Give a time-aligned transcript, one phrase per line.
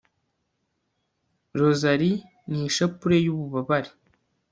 [1.59, 2.11] rozari
[2.49, 3.89] n'ishapule y'ububabare